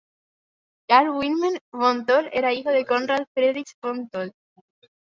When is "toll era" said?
2.07-2.51